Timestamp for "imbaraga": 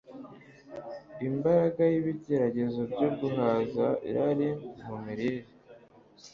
1.27-1.81